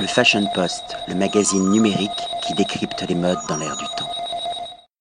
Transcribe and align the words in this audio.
Le 0.00 0.06
Fashion 0.06 0.46
Post, 0.54 0.96
le 1.08 1.14
magazine 1.18 1.72
numérique 1.72 2.22
qui 2.46 2.54
décrypte 2.54 3.04
les 3.08 3.16
modes 3.16 3.42
dans 3.48 3.56
l'air 3.56 3.74
du 3.74 3.84
temps. 3.98 4.06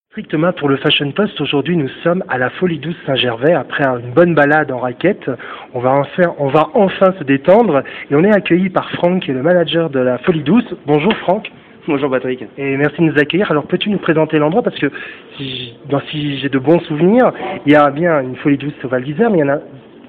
Strictement 0.10 0.52
pour 0.54 0.70
le 0.70 0.78
Fashion 0.78 1.12
Post, 1.12 1.40
aujourd'hui 1.40 1.78
nous 1.78 1.90
sommes 2.04 2.24
à 2.30 2.40
la 2.40 2.50
Folie 2.50 2.80
Douce 2.80 2.96
Saint-Gervais 3.06 3.54
après 3.54 3.86
une 3.86 4.12
bonne 4.12 4.34
balade 4.34 4.72
en 4.72 4.80
raquette. 4.80 5.30
On 5.76 5.82
va 5.82 5.92
enfin, 5.92 6.34
on 6.40 6.48
va 6.48 6.70
enfin 6.74 7.14
se 7.20 7.24
détendre 7.24 7.84
et 8.10 8.16
on 8.16 8.24
est 8.24 8.34
accueilli 8.34 8.70
par 8.70 8.90
Franck 8.94 9.22
qui 9.22 9.30
est 9.30 9.36
le 9.36 9.44
manager 9.44 9.92
de 9.92 10.00
la 10.00 10.18
Folie 10.18 10.42
Douce. 10.42 10.74
Bonjour 10.88 11.16
Franck. 11.18 11.52
Bonjour 11.88 12.10
Patrick. 12.10 12.44
Et 12.58 12.76
merci 12.76 12.98
de 12.98 13.04
nous 13.04 13.20
accueillir. 13.20 13.52
Alors 13.52 13.68
peux-tu 13.68 13.92
nous 13.92 14.00
présenter 14.00 14.40
l'endroit? 14.40 14.64
Parce 14.64 14.80
que 14.80 14.92
si, 15.38 15.76
si 16.10 16.40
j'ai 16.40 16.50
de 16.50 16.58
bons 16.58 16.80
souvenirs, 16.82 17.32
il 17.68 17.74
y 17.74 17.76
a 17.76 17.92
bien 17.92 18.20
une 18.22 18.36
Folie 18.38 18.58
Douce 18.58 18.74
au 18.84 18.88
Val 18.88 19.04
d'Isère, 19.04 19.30
mais 19.30 19.38
il 19.38 19.42
y 19.42 19.44
en 19.44 19.54
a 19.54 19.60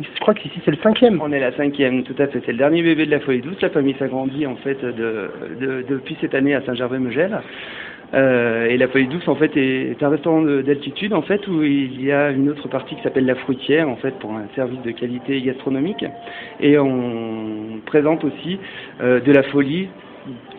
je 0.01 0.21
crois 0.21 0.35
qu'ici 0.35 0.61
c'est 0.65 0.71
le 0.71 0.79
cinquième. 0.83 1.21
On 1.23 1.33
est 1.33 1.41
la 1.41 1.53
cinquième, 1.53 2.05
tout 2.05 2.15
à 2.19 2.27
fait. 2.27 2.41
C'est 2.47 2.53
le 2.53 2.59
dernier 2.59 2.83
bébé 2.83 3.07
de 3.07 3.11
la 3.11 3.21
Folie 3.21 3.41
Douce. 3.41 3.61
La 3.61 3.71
famille 3.71 3.97
s'agrandit 3.99 4.47
en 4.47 4.57
fait 4.57 4.81
de, 4.85 5.31
de, 5.61 5.85
depuis 5.89 6.17
cette 6.21 6.35
année 6.35 6.55
à 6.55 6.63
Saint-Gervais-Megel. 6.63 7.41
Euh, 8.15 8.67
et 8.67 8.79
la 8.79 8.89
Folie 8.89 9.07
Douce 9.09 9.29
en 9.29 9.35
fait 9.35 9.55
est, 9.57 10.03
un 10.03 10.09
restaurant 10.09 10.41
d'altitude 10.41 11.13
en 11.13 11.21
fait 11.21 11.47
où 11.47 11.63
il 11.63 12.03
y 12.03 12.11
a 12.11 12.31
une 12.31 12.49
autre 12.49 12.67
partie 12.69 12.95
qui 12.95 13.03
s'appelle 13.03 13.27
la 13.27 13.35
fruitière 13.35 13.87
en 13.89 13.97
fait 13.97 14.19
pour 14.19 14.33
un 14.33 14.47
service 14.55 14.81
de 14.83 14.93
qualité 14.93 15.41
gastronomique. 15.43 16.05
Et 16.61 16.79
on 16.79 17.81
présente 17.85 18.25
aussi 18.25 18.59
euh, 19.03 19.21
de 19.21 19.33
la 19.33 19.43
folie 19.43 19.89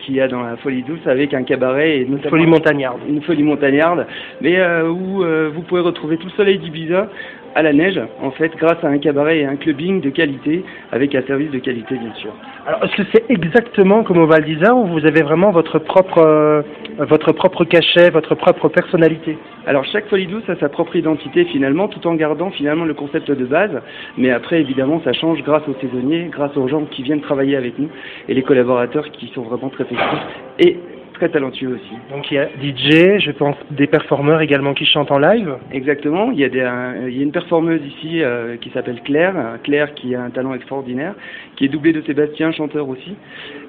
qu'il 0.00 0.14
y 0.14 0.20
a 0.20 0.28
dans 0.28 0.42
la 0.42 0.56
folie 0.56 0.82
douce 0.82 1.06
avec 1.06 1.34
un 1.34 1.42
cabaret 1.42 1.98
et 1.98 2.00
une 2.02 2.18
folie 2.20 2.46
montagnarde. 2.46 3.00
Une 3.08 3.22
folie 3.22 3.42
montagnarde, 3.42 4.06
mais 4.40 4.58
euh, 4.58 4.88
où 4.88 5.22
euh, 5.22 5.50
vous 5.54 5.62
pouvez 5.62 5.80
retrouver 5.80 6.16
tout 6.16 6.26
le 6.26 6.32
soleil 6.32 6.58
d'Ibiza 6.58 7.08
à 7.54 7.62
la 7.62 7.72
neige, 7.72 8.00
en 8.22 8.30
fait, 8.30 8.52
grâce 8.56 8.82
à 8.84 8.88
un 8.88 8.98
cabaret 8.98 9.40
et 9.40 9.44
un 9.44 9.56
clubbing 9.56 10.00
de 10.00 10.10
qualité, 10.10 10.64
avec 10.92 11.14
un 11.14 11.22
service 11.22 11.50
de 11.50 11.58
qualité, 11.58 11.96
bien 11.96 12.14
sûr. 12.14 12.30
Alors, 12.66 12.84
est-ce 12.84 12.96
que 12.96 13.08
c'est 13.12 13.24
exactement 13.28 14.04
comme 14.04 14.18
au 14.18 14.26
Val 14.26 14.44
d'Isère, 14.44 14.76
où 14.76 14.86
vous 14.86 15.04
avez 15.04 15.22
vraiment 15.22 15.50
votre 15.50 15.78
propre, 15.78 16.18
euh, 16.18 16.62
votre 17.06 17.32
propre 17.32 17.64
cachet, 17.64 18.10
votre 18.10 18.34
propre 18.34 18.68
personnalité 18.68 19.38
Alors, 19.66 19.84
chaque 19.84 20.08
folie 20.08 20.26
douce 20.26 20.48
a 20.48 20.56
sa 20.56 20.68
propre 20.68 20.96
identité, 20.96 21.44
finalement, 21.46 21.88
tout 21.88 22.06
en 22.06 22.14
gardant, 22.14 22.50
finalement, 22.50 22.84
le 22.84 22.94
concept 22.94 23.30
de 23.30 23.44
base. 23.44 23.80
Mais 24.18 24.30
après, 24.30 24.60
évidemment, 24.60 25.00
ça 25.02 25.12
change 25.12 25.42
grâce 25.42 25.66
aux 25.68 25.76
saisonniers, 25.80 26.28
grâce 26.30 26.56
aux 26.56 26.68
gens 26.68 26.84
qui 26.84 27.02
viennent 27.02 27.22
travailler 27.22 27.56
avec 27.56 27.78
nous, 27.78 27.88
et 28.28 28.34
les 28.34 28.42
collaborateurs 28.42 29.10
qui 29.12 29.28
sont 29.34 29.42
vraiment 29.42 29.70
très 29.70 29.84
festifs. 29.84 30.20
Et 30.58 30.78
très 31.20 31.28
talentueux 31.28 31.74
aussi. 31.74 31.94
Donc 32.10 32.30
il 32.30 32.34
y 32.34 32.38
a 32.38 32.46
DJ, 32.46 33.20
je 33.20 33.30
pense 33.30 33.54
des 33.70 33.86
performeurs 33.86 34.40
également 34.40 34.72
qui 34.72 34.86
chantent 34.86 35.10
en 35.10 35.18
live. 35.18 35.54
Exactement, 35.70 36.30
il 36.30 36.38
y 36.38 36.44
a, 36.44 36.48
des, 36.48 36.66
il 37.08 37.16
y 37.16 37.20
a 37.20 37.22
une 37.22 37.30
performeuse 37.30 37.82
ici 37.86 38.22
euh, 38.22 38.56
qui 38.56 38.70
s'appelle 38.70 39.02
Claire, 39.04 39.34
Claire 39.62 39.92
qui 39.94 40.14
a 40.14 40.22
un 40.22 40.30
talent 40.30 40.54
extraordinaire, 40.54 41.14
qui 41.56 41.66
est 41.66 41.68
doublée 41.68 41.92
de 41.92 42.00
Sébastien, 42.00 42.52
chanteur 42.52 42.88
aussi, 42.88 43.14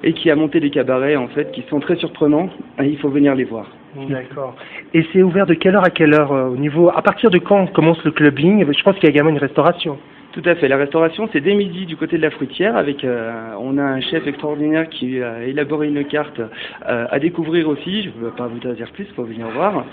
et 0.02 0.14
qui 0.14 0.30
a 0.30 0.36
monté 0.36 0.60
des 0.60 0.70
cabarets 0.70 1.16
en 1.16 1.28
fait 1.28 1.52
qui 1.52 1.62
sont 1.68 1.78
très 1.78 1.96
surprenants. 1.96 2.48
Et 2.80 2.86
il 2.86 2.98
faut 2.98 3.10
venir 3.10 3.34
les 3.34 3.44
voir. 3.44 3.66
D'accord. 4.08 4.56
Et 4.94 5.04
c'est 5.12 5.22
ouvert 5.22 5.44
de 5.44 5.52
quelle 5.52 5.76
heure 5.76 5.84
à 5.84 5.90
quelle 5.90 6.14
heure 6.14 6.32
euh, 6.32 6.48
au 6.48 6.56
niveau 6.56 6.88
À 6.88 7.02
partir 7.02 7.30
de 7.30 7.36
quand 7.36 7.66
commence 7.72 8.02
le 8.04 8.12
clubbing? 8.12 8.64
Je 8.72 8.82
pense 8.82 8.94
qu'il 8.94 9.04
y 9.04 9.08
a 9.08 9.10
également 9.10 9.30
une 9.30 9.38
restauration. 9.38 9.98
Tout 10.32 10.42
à 10.46 10.54
fait. 10.54 10.66
La 10.66 10.78
restauration, 10.78 11.28
c'est 11.30 11.42
dès 11.42 11.52
midi 11.52 11.84
du 11.84 11.96
côté 11.96 12.16
de 12.16 12.22
la 12.22 12.30
fruitière. 12.30 12.74
Avec, 12.74 13.04
euh, 13.04 13.52
on 13.60 13.76
a 13.76 13.82
un 13.82 14.00
chef 14.00 14.26
extraordinaire 14.26 14.88
qui 14.88 15.22
a 15.22 15.44
élaboré 15.44 15.88
une 15.88 16.04
carte 16.06 16.40
euh, 16.40 17.06
à 17.10 17.18
découvrir 17.18 17.68
aussi. 17.68 18.04
Je 18.04 18.08
ne 18.08 18.24
veux 18.24 18.30
pas 18.30 18.46
vous 18.46 18.66
en 18.66 18.72
dire 18.72 18.90
plus, 18.92 19.04
il 19.04 19.14
faut 19.14 19.24
venir 19.24 19.46
voir. 19.48 19.84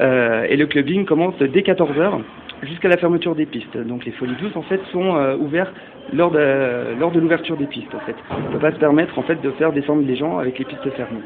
Euh, 0.00 0.46
et 0.48 0.56
le 0.56 0.66
clubbing 0.66 1.04
commence 1.04 1.36
dès 1.38 1.60
14h 1.60 2.22
jusqu'à 2.62 2.88
la 2.88 2.96
fermeture 2.96 3.34
des 3.34 3.44
pistes. 3.44 3.76
Donc 3.76 4.06
les 4.06 4.12
folies 4.12 4.36
douces, 4.40 4.56
en 4.56 4.62
fait, 4.62 4.80
sont 4.92 5.36
ouvertes 5.38 5.74
lors 6.14 6.30
de, 6.30 6.98
lors 6.98 7.10
de 7.10 7.20
l'ouverture 7.20 7.58
des 7.58 7.66
pistes. 7.66 7.94
En 7.94 8.00
fait, 8.00 8.16
on 8.30 8.48
ne 8.48 8.52
peut 8.52 8.60
pas 8.60 8.72
se 8.72 8.78
permettre 8.78 9.18
en 9.18 9.22
fait 9.22 9.42
de 9.42 9.50
faire 9.52 9.72
descendre 9.72 10.06
les 10.06 10.16
gens 10.16 10.38
avec 10.38 10.58
les 10.58 10.64
pistes 10.64 10.88
fermées. 10.96 11.20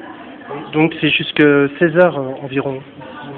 Donc 0.72 0.92
c'est 1.00 1.10
jusque 1.10 1.40
16h 1.40 2.18
environ. 2.42 2.80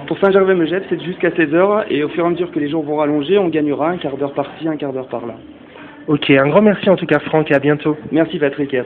Pour 0.08 0.18
Saint-Gervais-Megève, 0.20 0.84
c'est 0.88 1.02
jusqu'à 1.04 1.28
16h 1.28 1.84
et 1.90 2.02
au 2.02 2.08
fur 2.08 2.24
et 2.24 2.26
à 2.26 2.30
mesure 2.30 2.50
que 2.50 2.58
les 2.58 2.70
jours 2.70 2.82
vont 2.82 2.96
rallonger, 2.96 3.36
on 3.36 3.48
gagnera 3.48 3.90
un 3.90 3.98
quart 3.98 4.16
d'heure 4.16 4.32
par-ci, 4.32 4.66
un 4.66 4.78
quart 4.78 4.94
d'heure 4.94 5.08
par-là. 5.08 5.34
Ok, 6.06 6.30
un 6.30 6.48
grand 6.48 6.62
merci 6.62 6.88
en 6.88 6.96
tout 6.96 7.04
cas 7.04 7.18
Franck 7.18 7.50
et 7.50 7.54
à 7.54 7.58
bientôt. 7.58 7.94
Merci 8.10 8.38
Patrick 8.38 8.72
et 8.72 8.78
à 8.78 8.84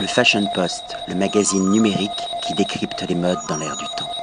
Le 0.00 0.06
Fashion 0.06 0.40
Post, 0.54 0.96
le 1.06 1.14
magazine 1.14 1.70
numérique 1.70 2.10
qui 2.46 2.54
décrypte 2.54 3.04
les 3.10 3.14
modes 3.14 3.36
dans 3.46 3.58
l'air 3.58 3.76
du 3.76 3.84
temps. 3.98 4.19